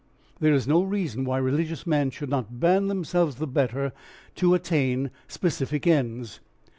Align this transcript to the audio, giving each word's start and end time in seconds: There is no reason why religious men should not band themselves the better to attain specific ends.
There 0.39 0.51
is 0.55 0.67
no 0.67 0.81
reason 0.81 1.25
why 1.25 1.37
religious 1.37 1.85
men 1.85 2.09
should 2.09 2.31
not 2.31 2.59
band 2.59 2.89
themselves 2.89 3.35
the 3.35 3.45
better 3.45 3.93
to 4.37 4.55
attain 4.55 5.11
specific 5.27 5.85
ends. 5.85 6.39